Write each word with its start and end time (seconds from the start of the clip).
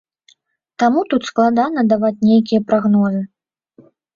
Таму 0.83 1.03
тут 1.11 1.27
складана 1.29 1.79
даваць 1.91 2.25
нейкія 2.31 2.65
прагнозы. 2.73 3.21